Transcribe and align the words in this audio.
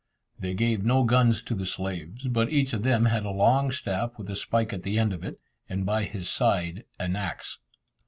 They 0.39 0.55
gave 0.55 0.83
no 0.83 1.03
guns 1.03 1.43
to 1.43 1.53
the 1.53 1.67
slaves, 1.67 2.27
but 2.27 2.49
each 2.49 2.73
of 2.73 2.81
them 2.81 3.05
had 3.05 3.23
a 3.23 3.29
long 3.29 3.71
staff 3.71 4.17
with 4.17 4.31
a 4.31 4.35
spike 4.35 4.73
at 4.73 4.81
the 4.81 4.97
end 4.97 5.13
of 5.13 5.23
it, 5.23 5.39
and 5.69 5.85
by 5.85 6.05
his 6.05 6.27
side 6.27 6.85
an 6.99 7.15
axe. 7.15 7.59